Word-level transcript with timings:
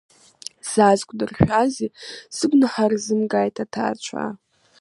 Саазықәдыршәазеи, 0.69 1.89
сыгәнаҳа 2.35 2.85
рзымгааит 2.91 3.55
сҭаацәа… 3.61 4.23